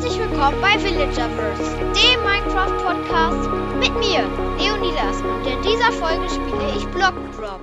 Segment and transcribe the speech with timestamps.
[0.00, 3.50] Herzlich willkommen bei Villagerverse, dem Minecraft-Podcast
[3.80, 4.22] mit mir,
[4.56, 5.20] Leonidas.
[5.22, 7.60] Und in dieser Folge spiele ich Block Drop.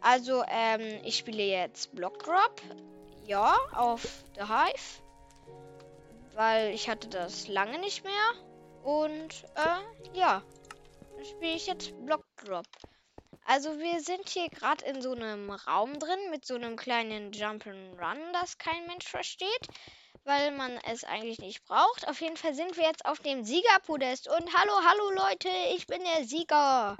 [0.00, 2.60] Also, ähm, ich spiele jetzt Block Drop.
[3.26, 5.02] Ja, auf The Hive.
[6.34, 8.32] Weil ich hatte das lange nicht mehr.
[8.82, 10.42] Und, äh, ja.
[11.14, 12.66] Dann spiele ich jetzt Block Drop.
[13.46, 18.32] Also wir sind hier gerade in so einem Raum drin mit so einem kleinen Jump'n'Run,
[18.32, 19.68] das kein Mensch versteht
[20.24, 22.08] weil man es eigentlich nicht braucht.
[22.08, 24.28] Auf jeden Fall sind wir jetzt auf dem Siegerpodest.
[24.28, 26.96] Und hallo, hallo Leute, ich bin der Sieger.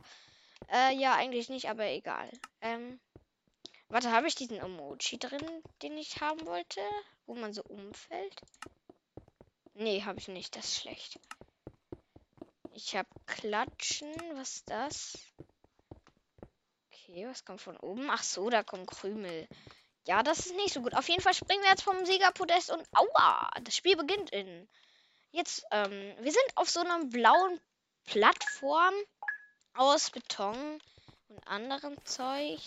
[0.70, 2.30] Äh, ja, eigentlich nicht, aber egal.
[2.60, 3.00] Ähm,
[3.88, 6.80] warte, habe ich diesen Emoji drin, den ich haben wollte?
[7.26, 8.40] Wo man so umfällt?
[9.74, 10.56] Nee, habe ich nicht.
[10.56, 11.18] Das ist schlecht.
[12.74, 14.12] Ich habe Klatschen.
[14.34, 15.18] Was ist das?
[16.88, 18.08] Okay, was kommt von oben?
[18.10, 19.46] Ach so, da kommen Krümel.
[20.06, 20.94] Ja, das ist nicht so gut.
[20.94, 24.68] Auf jeden Fall springen wir jetzt vom Siegerpodest und aua, das Spiel beginnt in.
[25.30, 27.60] Jetzt, ähm, wir sind auf so einer blauen
[28.04, 28.94] Plattform
[29.74, 30.80] aus Beton
[31.28, 32.60] und anderem Zeug,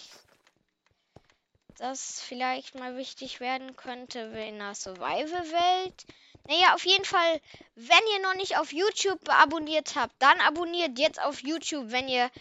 [1.78, 6.06] das vielleicht mal wichtig werden könnte in der Survival-Welt.
[6.48, 7.42] Naja, auf jeden Fall,
[7.76, 12.32] wenn ihr noch nicht auf YouTube abonniert habt, dann abonniert jetzt auf YouTube, wenn ihr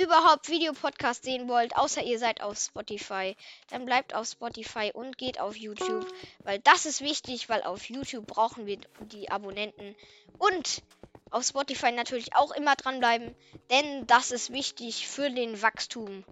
[0.00, 3.36] überhaupt Videopodcast sehen wollt, außer ihr seid auf Spotify,
[3.68, 6.06] dann bleibt auf Spotify und geht auf YouTube,
[6.44, 9.94] weil das ist wichtig, weil auf YouTube brauchen wir die Abonnenten
[10.38, 10.82] und
[11.30, 13.34] auf Spotify natürlich auch immer dranbleiben,
[13.70, 16.24] denn das ist wichtig für den Wachstum.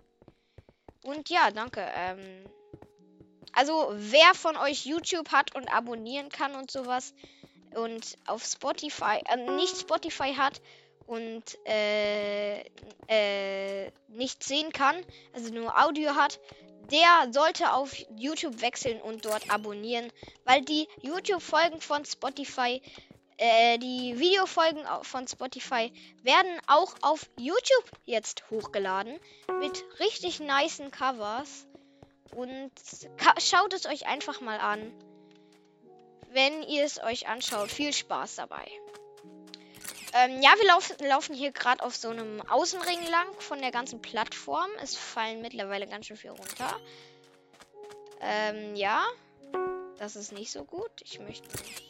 [1.04, 1.86] Und ja, danke.
[1.94, 2.44] Ähm,
[3.52, 7.14] also wer von euch YouTube hat und abonnieren kann und sowas
[7.74, 10.60] und auf Spotify, äh, nicht Spotify hat
[11.08, 12.60] und äh,
[13.08, 14.94] äh, nicht sehen kann,
[15.32, 16.38] also nur Audio hat,
[16.92, 20.12] der sollte auf YouTube wechseln und dort abonnieren,
[20.44, 22.82] weil die YouTube-Folgen von Spotify,
[23.38, 25.92] äh, die Videofolgen von Spotify
[26.22, 29.18] werden auch auf YouTube jetzt hochgeladen
[29.60, 31.66] mit richtig nicen Covers
[32.36, 32.70] und
[33.38, 34.92] schaut es euch einfach mal an.
[36.30, 38.68] Wenn ihr es euch anschaut, viel Spaß dabei.
[40.14, 44.00] Ähm, ja, wir laufen, laufen hier gerade auf so einem Außenring lang von der ganzen
[44.00, 44.70] Plattform.
[44.82, 46.80] Es fallen mittlerweile ganz schön viel runter.
[48.20, 49.04] Ähm, ja.
[49.98, 50.90] Das ist nicht so gut.
[51.02, 51.82] Ich möchte nicht.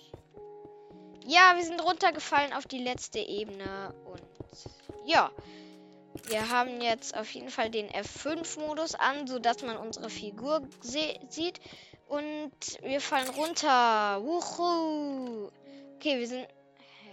[1.25, 3.95] Ja, wir sind runtergefallen auf die letzte Ebene.
[4.05, 4.23] Und
[5.07, 5.31] ja.
[6.25, 11.61] Wir haben jetzt auf jeden Fall den F5-Modus an, sodass man unsere Figur sieht.
[12.09, 12.53] Und
[12.83, 14.21] wir fallen runter.
[14.23, 15.51] Wuhu.
[15.97, 16.49] Okay, wir sind.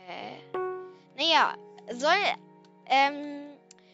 [0.07, 0.74] Hä?
[1.17, 1.55] Naja,
[1.91, 2.11] soll.
[2.87, 3.45] Ähm,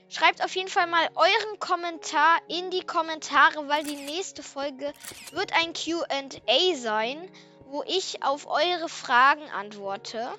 [0.10, 4.94] schreibt auf jeden Fall mal euren Kommentar in die Kommentare, weil die nächste Folge
[5.32, 7.30] wird ein QA sein,
[7.68, 10.30] wo ich auf eure Fragen antworte.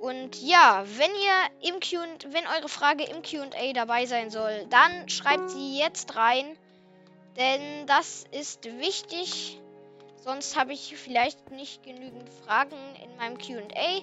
[0.00, 1.96] Und ja, wenn ihr im Q
[2.28, 6.56] wenn eure Frage im QA dabei sein soll, dann schreibt sie jetzt rein.
[7.36, 9.60] Denn das ist wichtig.
[10.22, 14.02] Sonst habe ich vielleicht nicht genügend Fragen in meinem QA.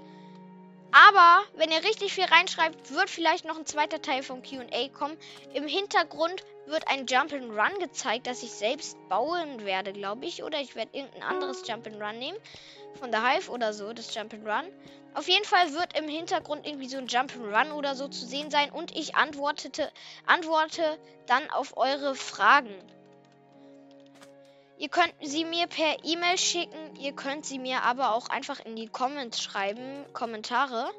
[0.97, 5.17] Aber wenn ihr richtig viel reinschreibt, wird vielleicht noch ein zweiter Teil vom QA kommen.
[5.53, 10.41] Im Hintergrund wird ein Jump'n'Run gezeigt, das ich selbst bauen werde, glaube ich.
[10.41, 12.37] Oder ich werde irgendein anderes Jump'n'Run nehmen.
[12.97, 14.71] Von der Hive oder so, das Jump'n'Run.
[15.15, 18.71] Auf jeden Fall wird im Hintergrund irgendwie so ein Jump'n'Run oder so zu sehen sein.
[18.71, 19.91] Und ich antwortete,
[20.27, 22.73] antworte dann auf eure Fragen.
[24.77, 26.95] Ihr könnt sie mir per E-Mail schicken.
[26.97, 30.05] Ihr könnt sie mir aber auch einfach in die Comments schreiben.
[30.13, 30.91] Kommentare.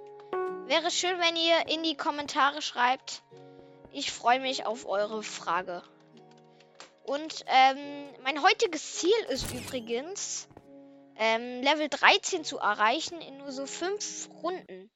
[0.66, 3.22] Wäre schön, wenn ihr in die Kommentare schreibt.
[3.92, 5.82] Ich freue mich auf eure Frage.
[7.04, 10.48] Und ähm, mein heutiges Ziel ist übrigens,
[11.16, 14.90] ähm, Level 13 zu erreichen in nur so 5 Runden.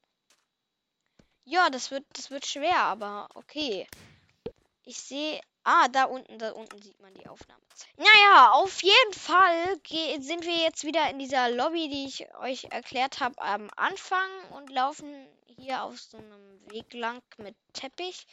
[1.44, 3.86] Ja, das wird, das wird schwer, aber okay.
[4.90, 7.60] Ich sehe Ah, da unten, da unten sieht man die Aufnahme.
[7.96, 9.78] Naja, auf jeden Fall
[10.20, 14.68] sind wir jetzt wieder in dieser Lobby, die ich euch erklärt habe am Anfang und
[14.70, 18.26] laufen hier auf so einem Weg lang mit Teppich.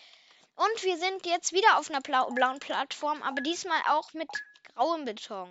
[0.56, 4.30] Und wir sind jetzt wieder auf einer blauen Plattform, aber diesmal auch mit
[4.74, 5.50] grauem Beton.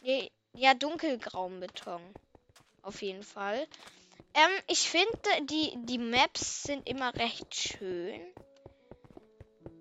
[0.00, 2.00] Nee, ja, dunkelgrauem Beton.
[2.80, 3.66] Auf jeden Fall.
[4.32, 8.32] Ähm, ich finde, die, die Maps sind immer recht schön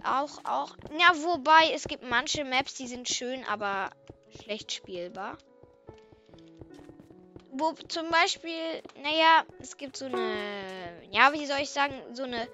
[0.05, 0.75] auch, auch.
[0.99, 3.89] Ja, wobei es gibt manche Maps, die sind schön, aber
[4.41, 5.37] schlecht spielbar.
[7.51, 10.35] Wo zum Beispiel, naja, es gibt so eine,
[11.11, 12.47] ja, wie soll ich sagen, so eine,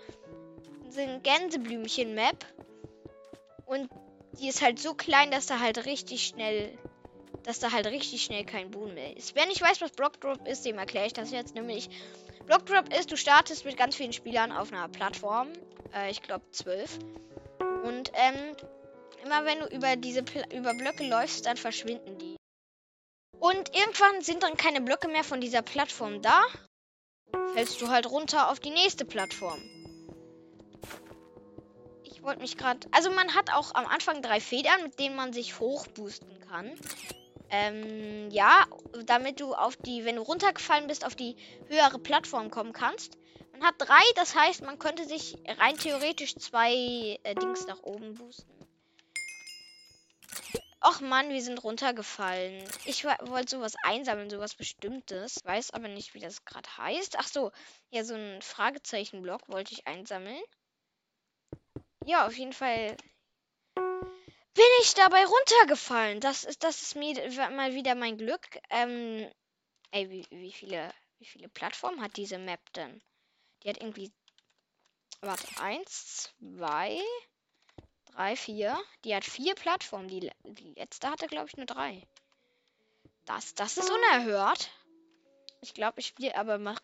[0.90, 2.46] so ein Gänseblümchen-Map.
[3.66, 3.90] Und
[4.40, 6.78] die ist halt so klein, dass da halt richtig schnell
[7.44, 9.36] dass da halt richtig schnell kein Boden mehr ist.
[9.36, 11.90] Wer nicht weiß, was Blockdrop ist, dem erkläre ich das jetzt nämlich.
[12.46, 15.48] Blockdrop ist, du startest mit ganz vielen Spielern auf einer Plattform.
[15.94, 17.00] Äh, ich glaube zwölf.
[17.84, 18.56] Und ähm,
[19.24, 22.36] immer wenn du über diese Pla über Blöcke läufst, dann verschwinden die.
[23.40, 26.42] Und irgendwann sind dann keine Blöcke mehr von dieser Plattform da.
[27.54, 29.60] Fällst du halt runter auf die nächste Plattform.
[32.04, 32.88] Ich wollte mich gerade.
[32.92, 36.72] Also man hat auch am Anfang drei Federn, mit denen man sich hochboosten kann.
[37.50, 38.66] Ähm, ja,
[39.06, 41.36] damit du auf die, wenn du runtergefallen bist, auf die
[41.68, 43.18] höhere Plattform kommen kannst.
[43.62, 48.52] Hat drei, das heißt, man könnte sich rein theoretisch zwei äh, Dings nach oben boosten.
[50.84, 52.68] Och Mann, wir sind runtergefallen.
[52.86, 55.46] Ich wollte sowas einsammeln, sowas Bestimmtes.
[55.46, 57.20] Weiß aber nicht, wie das gerade heißt.
[57.20, 57.52] Ach so,
[57.92, 60.42] ja, so ein Fragezeichenblock wollte ich einsammeln.
[62.04, 62.98] Ja, auf jeden Fall
[63.76, 66.20] bin ich dabei runtergefallen.
[66.20, 67.14] Das ist, das ist mir
[67.52, 68.58] mal wieder mein Glück.
[68.72, 69.32] Ähm,
[69.92, 73.04] ey, wie, wie viele, wie viele Plattformen hat diese Map denn?
[73.64, 74.12] Die hat irgendwie.
[75.22, 77.00] Warte, eins, zwei,
[78.14, 78.78] drei, vier.
[79.04, 80.08] Die hat vier Plattformen.
[80.08, 82.08] Die, die letzte hatte, glaube ich, nur drei.
[83.26, 84.72] Das, das ist unerhört.
[85.62, 86.76] Ich glaube, ich spiele aber mal,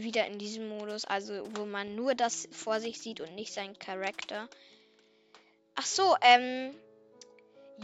[0.00, 3.78] wieder in diesem Modus, also wo man nur das vor sich sieht und nicht seinen
[3.78, 4.48] Charakter.
[5.76, 6.74] Ach so, ähm,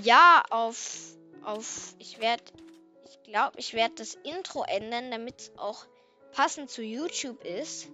[0.02, 1.14] ja, auf,
[1.44, 2.42] auf, ich werde,
[3.08, 5.86] ich glaube, ich werde das Intro ändern, damit es auch
[6.32, 7.86] passend zu YouTube ist.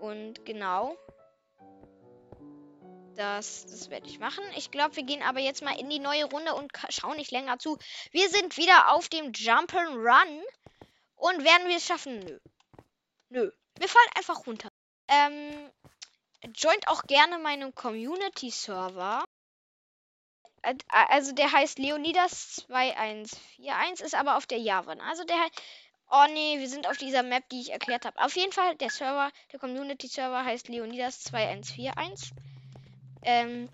[0.00, 0.96] Und genau.
[3.16, 4.44] Das, das werde ich machen.
[4.56, 7.58] Ich glaube, wir gehen aber jetzt mal in die neue Runde und schauen nicht länger
[7.58, 7.78] zu.
[8.10, 10.42] Wir sind wieder auf dem Jump'n'Run.
[11.16, 12.20] Und werden wir es schaffen?
[12.20, 12.38] Nö.
[13.30, 13.50] Nö.
[13.78, 14.68] Wir fallen einfach runter.
[15.08, 15.70] Ähm,
[16.54, 19.24] joint auch gerne meinem Community-Server.
[20.88, 25.00] Also der heißt Leonidas2141, ist aber auf der Javan.
[25.00, 25.38] Also der
[26.08, 28.22] Oh nee, wir sind auf dieser Map, die ich erklärt habe.
[28.22, 32.30] Auf jeden Fall, der Server, der Community-Server heißt Leonidas2141.
[33.22, 33.68] Ähm,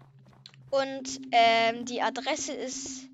[0.70, 3.08] und ähm, die Adresse ist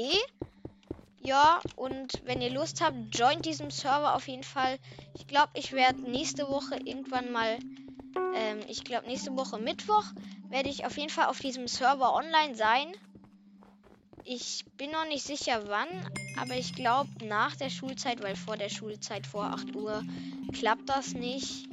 [1.21, 4.77] Ja, und wenn ihr Lust habt, joint diesem Server auf jeden Fall.
[5.15, 7.57] Ich glaube, ich werde nächste Woche irgendwann mal,
[8.36, 10.06] ähm, ich glaube nächste Woche Mittwoch,
[10.50, 12.94] werde ich auf jeden Fall auf diesem Server online sein.
[14.25, 15.88] Ich bin noch nicht sicher wann,
[16.39, 20.04] aber ich glaube nach der Schulzeit, weil vor der Schulzeit vor 8 Uhr
[20.54, 21.68] klappt das nicht.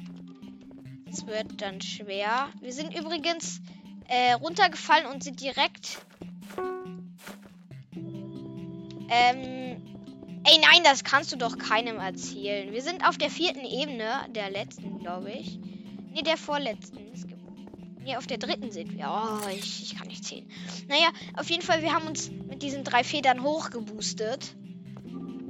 [1.09, 2.49] Es wird dann schwer.
[2.61, 3.61] Wir sind übrigens
[4.07, 6.05] äh, runtergefallen und sind direkt.
[9.09, 9.81] Ähm.
[10.43, 12.73] Ey, nein, das kannst du doch keinem erzählen.
[12.73, 15.59] Wir sind auf der vierten Ebene, der letzten, glaube ich.
[16.13, 17.11] Ne, der vorletzten.
[18.03, 19.07] Ne, auf der dritten sind wir.
[19.09, 20.49] Oh, ich, ich kann nicht zählen.
[20.87, 24.55] Naja, auf jeden Fall, wir haben uns mit diesen drei Federn hochgeboostet.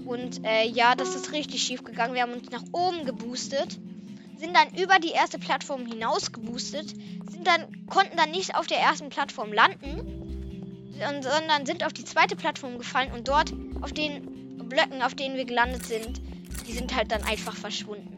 [0.05, 2.13] Und äh, ja, das ist richtig schief gegangen.
[2.13, 3.79] Wir haben uns nach oben geboostet,
[4.37, 8.79] sind dann über die erste Plattform hinaus geboostet, sind dann, konnten dann nicht auf der
[8.79, 15.01] ersten Plattform landen, sondern sind auf die zweite Plattform gefallen und dort auf den Blöcken,
[15.01, 16.21] auf denen wir gelandet sind,
[16.67, 18.17] die sind halt dann einfach verschwunden.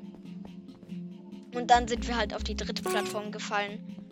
[1.53, 4.02] Und dann sind wir halt auf die dritte Plattform gefallen,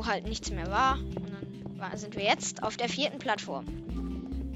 [0.00, 0.98] wo halt nichts mehr war.
[0.98, 3.66] Und dann sind wir jetzt auf der vierten Plattform.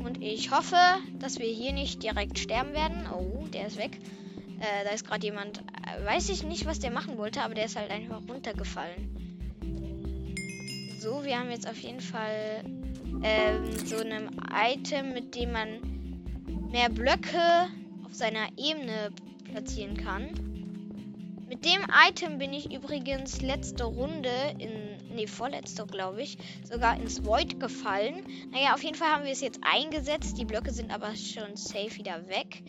[0.03, 0.77] Und ich hoffe,
[1.19, 3.07] dass wir hier nicht direkt sterben werden.
[3.13, 3.99] Oh, der ist weg.
[4.61, 5.59] Äh, da ist gerade jemand.
[5.59, 9.11] Äh, weiß ich nicht, was der machen wollte, aber der ist halt einfach runtergefallen.
[10.99, 12.65] So, wir haben jetzt auf jeden Fall
[13.23, 17.69] ähm, so ein Item, mit dem man mehr Blöcke
[18.07, 19.11] auf seiner Ebene
[19.53, 20.31] platzieren kann.
[21.51, 24.84] Mit dem Item bin ich übrigens letzte Runde in
[25.15, 26.37] nee, vorletzte, glaube ich,
[26.69, 28.27] sogar ins Void gefallen.
[28.51, 30.39] Naja, auf jeden Fall haben wir es jetzt eingesetzt.
[30.39, 32.63] Die Blöcke sind aber schon safe wieder weg,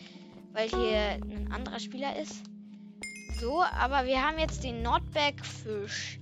[0.52, 2.42] weil hier ein anderer Spieler ist.
[3.40, 6.18] So, aber wir haben jetzt den Nordbergfisch.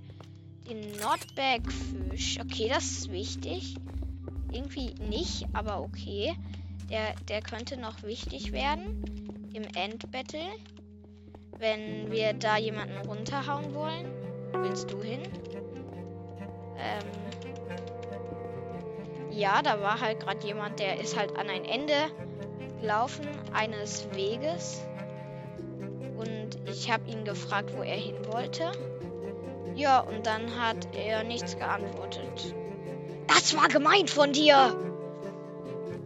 [0.69, 2.41] Den Nordbergfisch.
[2.41, 3.77] Okay, das ist wichtig.
[4.53, 6.35] Irgendwie nicht, aber okay.
[6.91, 10.41] Der, der könnte noch wichtig werden im Endbattle.
[11.59, 14.07] Wenn wir da jemanden runterhauen wollen.
[14.53, 15.23] Willst du hin?
[16.85, 17.05] Ähm,
[19.31, 21.95] ja, da war halt gerade jemand, der ist halt an ein Ende
[22.81, 24.83] gelaufen eines Weges.
[26.17, 28.71] Und ich habe ihn gefragt, wo er hin wollte.
[29.75, 32.55] Ja, und dann hat er nichts geantwortet.
[33.27, 34.77] Das war gemein von dir!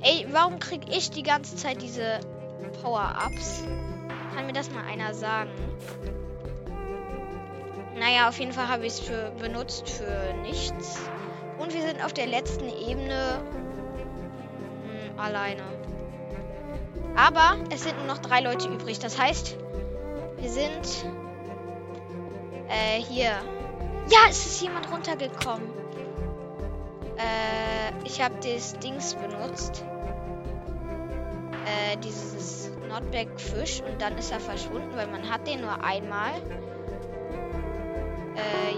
[0.01, 2.21] Ey, warum krieg ich die ganze Zeit diese
[2.81, 3.65] Power-Ups?
[4.35, 5.51] Kann mir das mal einer sagen?
[7.99, 11.01] Naja, auf jeden Fall habe ich es für benutzt für nichts.
[11.59, 13.41] Und wir sind auf der letzten Ebene
[14.85, 15.63] mh, hm, alleine.
[17.17, 19.01] Aber es sind nur noch drei Leute übrig.
[19.01, 19.57] Das heißt,
[20.37, 21.05] wir sind
[22.69, 23.33] äh, hier.
[24.11, 25.69] Ja, es ist jemand runtergekommen.
[27.17, 29.85] Äh, ich habe das Dings benutzt.
[31.67, 36.33] Äh, dieses Notback Fisch und dann ist er verschwunden, weil man hat den nur einmal.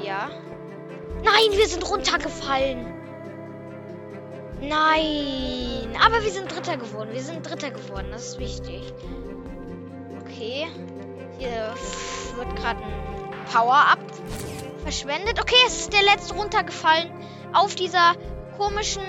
[0.03, 0.31] Ja.
[1.23, 2.87] Nein, wir sind runtergefallen.
[4.61, 7.11] Nein, aber wir sind Dritter geworden.
[7.13, 8.93] Wir sind Dritter geworden, das ist wichtig.
[10.21, 10.69] Okay.
[11.39, 11.75] Hier
[12.37, 13.99] wird gerade ein Power-Up
[14.83, 15.41] verschwendet.
[15.41, 17.11] Okay, es ist der letzte runtergefallen
[17.53, 18.15] auf dieser
[18.57, 19.03] komischen,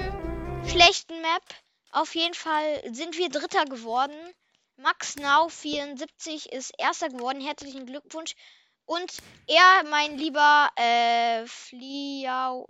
[0.65, 1.43] schlechten Map.
[1.91, 4.15] Auf jeden Fall sind wir Dritter geworden.
[4.77, 7.41] Max Now 74 ist Erster geworden.
[7.41, 8.33] Herzlichen Glückwunsch.
[8.91, 12.67] Und er, mein lieber äh, Fliau,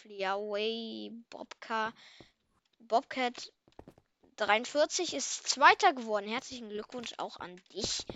[0.00, 1.92] Fliaway Bobka,
[2.78, 3.52] Bobcat
[4.36, 6.26] 43 ist Zweiter geworden.
[6.26, 8.06] Herzlichen Glückwunsch auch an dich.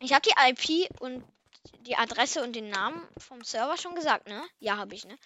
[0.00, 1.22] Ich habe die IP und
[1.80, 4.42] die Adresse und den Namen vom Server schon gesagt, ne?
[4.60, 5.18] Ja, habe ich, ne?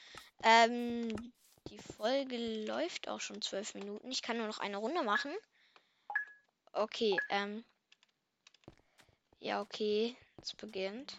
[0.42, 1.32] Ähm,
[1.68, 4.10] die Folge läuft auch schon zwölf Minuten.
[4.10, 5.30] Ich kann nur noch eine Runde machen.
[6.72, 7.64] Okay, ähm.
[9.40, 10.16] Ja, okay.
[10.40, 11.18] Es beginnt.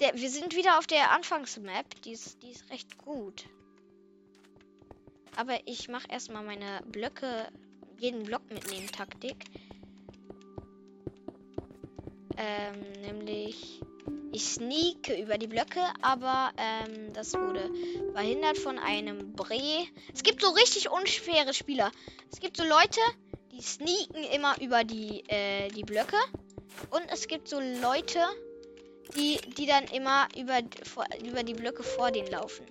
[0.00, 2.02] Der, wir sind wieder auf der Anfangsmap.
[2.02, 3.46] Die ist, die ist recht gut.
[5.36, 7.48] Aber ich mache erstmal meine Blöcke,
[7.98, 9.44] jeden Block mitnehmen Taktik.
[12.38, 13.80] Ähm, nämlich
[14.32, 17.70] ich sneake über die Blöcke, aber ähm, das wurde
[18.12, 19.86] verhindert von einem Bre.
[20.12, 21.90] Es gibt so richtig unschwere Spieler.
[22.30, 23.00] Es gibt so Leute,
[23.52, 26.18] die sneaken immer über die, äh, die Blöcke.
[26.90, 28.20] Und es gibt so Leute,
[29.16, 32.66] die, die dann immer über, vor, über die Blöcke vor denen laufen.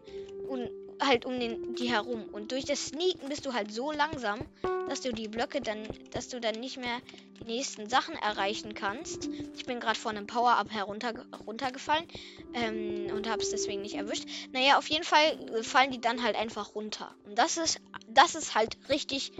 [0.48, 0.70] Und
[1.02, 2.26] halt um den, die herum.
[2.32, 4.40] Und durch das Sneaken bist du halt so langsam,
[4.88, 7.00] dass du die Blöcke dann, dass du dann nicht mehr
[7.40, 9.30] die nächsten Sachen erreichen kannst.
[9.56, 11.14] Ich bin gerade von einem Power-Up herunter,
[11.46, 12.06] runtergefallen
[12.54, 14.26] ähm, und habe es deswegen nicht erwischt.
[14.52, 17.14] Naja, auf jeden Fall fallen die dann halt einfach runter.
[17.26, 19.32] Und das ist, das ist halt richtig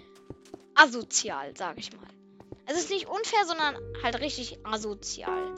[0.74, 2.15] asozial, sag ich mal.
[2.68, 5.54] Es ist nicht unfair, sondern halt richtig asozial.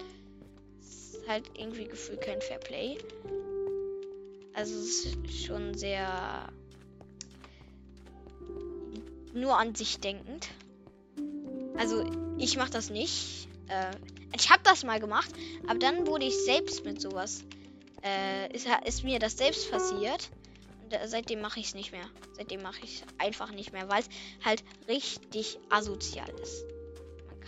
[0.82, 2.98] Es ist halt irgendwie gefühlt kein Fairplay.
[4.54, 6.52] Also es ist schon sehr
[9.34, 10.50] nur an sich denkend.
[11.78, 12.04] Also
[12.38, 13.48] ich mache das nicht.
[13.68, 13.92] Äh,
[14.36, 15.30] ich habe das mal gemacht,
[15.68, 17.44] aber dann wurde ich selbst mit sowas.
[18.04, 20.30] Äh, ist, ist mir das selbst passiert.
[20.84, 22.10] Und äh, seitdem mache ich es nicht mehr.
[22.34, 24.10] Seitdem mache ich es einfach nicht mehr, weil es
[24.44, 26.66] halt richtig asozial ist.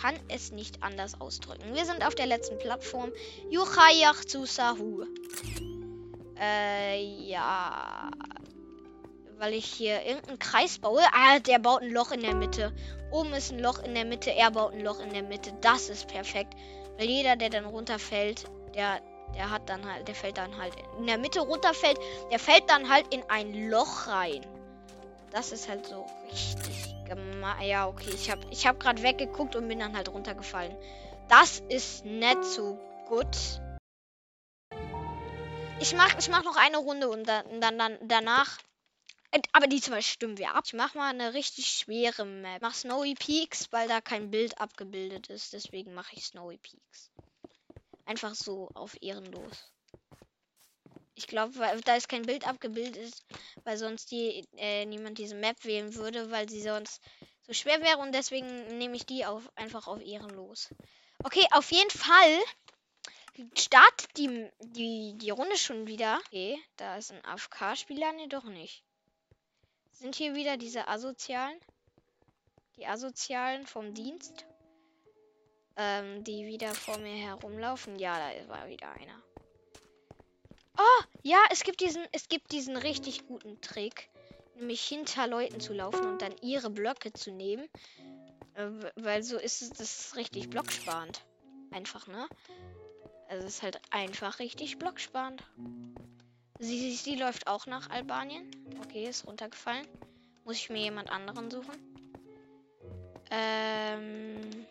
[0.01, 1.73] Kann es nicht anders ausdrücken.
[1.73, 3.11] Wir sind auf der letzten Plattform.
[3.49, 5.05] Yuchayach zu Sahu.
[6.39, 8.09] Äh, ja.
[9.37, 11.01] Weil ich hier irgendeinen Kreis baue.
[11.13, 12.73] Ah, der baut ein Loch in der Mitte.
[13.11, 15.51] Oben ist ein Loch in der Mitte, er baut ein Loch in der Mitte.
[15.61, 16.53] Das ist perfekt.
[16.97, 19.01] Weil jeder, der dann runterfällt, der,
[19.35, 21.97] der hat dann halt, der fällt dann halt in der Mitte runterfällt,
[22.31, 24.45] der fällt dann halt in ein Loch rein.
[25.31, 26.88] Das ist halt so richtig.
[27.61, 30.75] Ja, okay, ich habe ich hab gerade weggeguckt und bin dann halt runtergefallen.
[31.27, 33.61] Das ist nicht so gut.
[35.79, 38.57] Ich mach, ich mach noch eine Runde und dann, dann, dann danach.
[39.31, 40.63] Äh, aber diesmal stimmen wir ab.
[40.65, 42.61] Ich mach mal eine richtig schwere Map.
[42.61, 45.53] Mach Snowy Peaks, weil da kein Bild abgebildet ist.
[45.53, 47.11] Deswegen mache ich Snowy Peaks.
[48.05, 49.71] Einfach so auf ehrenlos.
[51.19, 53.13] Ich glaube, da ist kein Bild abgebildet,
[53.65, 57.01] weil sonst die, äh, niemand diese Map wählen würde, weil sie sonst
[57.45, 60.69] so schwer wäre und deswegen nehme ich die auf, einfach auf ehrenlos.
[61.21, 62.39] Okay, auf jeden Fall
[63.57, 66.21] startet die, die, die Runde schon wieder.
[66.27, 68.13] Okay, da ist ein AFK-Spieler.
[68.13, 68.85] Ne, doch nicht.
[69.91, 71.59] Sind hier wieder diese Asozialen?
[72.77, 74.45] Die Asozialen vom Dienst?
[75.75, 77.99] Ähm, die wieder vor mir herumlaufen?
[77.99, 79.21] Ja, da war wieder einer.
[80.79, 84.09] Oh, ja, es gibt diesen, es gibt diesen richtig guten Trick.
[84.55, 87.67] Nämlich hinter Leuten zu laufen und dann ihre Blöcke zu nehmen.
[88.53, 91.21] Äh, weil so ist es das richtig blocksparend.
[91.71, 92.27] Einfach, ne?
[93.27, 95.43] Also es ist halt einfach richtig blocksparend.
[96.59, 98.49] Sie, sie, sie läuft auch nach Albanien.
[98.81, 99.87] Okay, ist runtergefallen.
[100.45, 101.75] Muss ich mir jemand anderen suchen?
[103.31, 104.65] Ähm.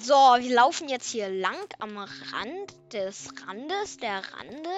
[0.00, 4.70] So, wir laufen jetzt hier lang am Rand des Randes, der Rande.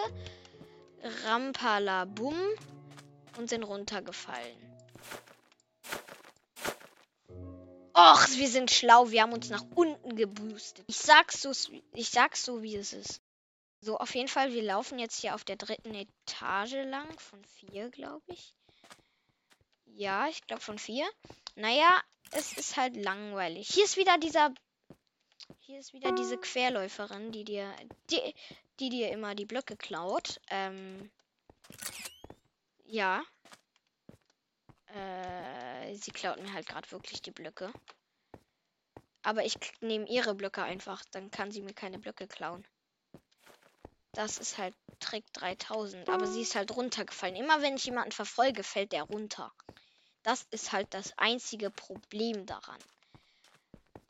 [1.26, 2.34] Rampalabum.
[3.36, 4.56] Und sind runtergefallen.
[7.94, 9.10] Och, wir sind schlau.
[9.10, 10.84] Wir haben uns nach unten geboostet.
[10.88, 11.52] Ich sag's so,
[11.92, 13.20] ich sag's so, wie es ist.
[13.80, 17.06] So, auf jeden Fall, wir laufen jetzt hier auf der dritten Etage lang.
[17.18, 18.54] Von vier, glaube ich.
[19.84, 21.08] Ja, ich glaube von vier.
[21.56, 22.00] Naja,
[22.32, 23.68] es ist halt langweilig.
[23.68, 24.54] Hier ist wieder dieser.
[25.70, 27.72] Hier ist wieder diese Querläuferin, die dir.
[28.10, 28.34] Die,
[28.80, 30.40] die dir immer die Blöcke klaut.
[30.48, 31.12] Ähm.
[32.86, 33.22] Ja.
[34.86, 37.72] Äh, sie klaut mir halt gerade wirklich die Blöcke.
[39.22, 41.04] Aber ich nehme ihre Blöcke einfach.
[41.12, 42.66] Dann kann sie mir keine Blöcke klauen.
[44.10, 46.08] Das ist halt Trick 3000.
[46.08, 47.36] Aber sie ist halt runtergefallen.
[47.36, 49.52] Immer wenn ich jemanden verfolge, fällt der runter.
[50.24, 52.80] Das ist halt das einzige Problem daran.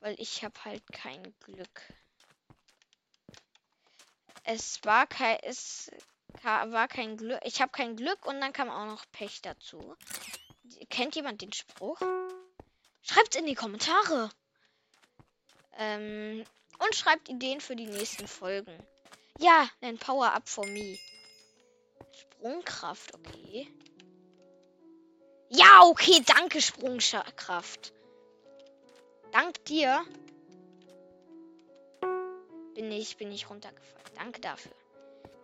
[0.00, 1.92] Weil ich habe halt kein Glück.
[4.44, 5.90] Es war kein, es
[6.42, 7.40] war kein Glück.
[7.44, 9.96] Ich habe kein Glück und dann kam auch noch Pech dazu.
[10.88, 12.00] Kennt jemand den Spruch?
[13.02, 14.30] Schreibt's in die Kommentare.
[15.76, 16.44] Ähm,
[16.78, 18.74] und schreibt Ideen für die nächsten Folgen.
[19.38, 20.98] Ja, ein Power-Up for me.
[22.12, 23.68] Sprungkraft, okay.
[25.48, 27.92] Ja, okay, danke, Sprungkraft.
[29.32, 30.04] Dank dir
[32.80, 34.14] bin ich, bin ich runtergefallen.
[34.14, 34.72] Danke dafür.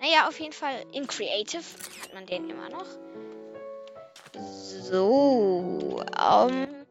[0.01, 1.63] Naja, auf jeden Fall in Creative
[2.03, 2.87] hat man den immer noch.
[4.33, 6.87] So, ähm.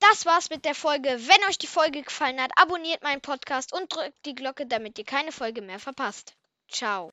[0.00, 1.08] Das war's mit der Folge.
[1.08, 5.04] Wenn euch die Folge gefallen hat, abonniert meinen Podcast und drückt die Glocke, damit ihr
[5.04, 6.34] keine Folge mehr verpasst.
[6.70, 7.10] Ciao.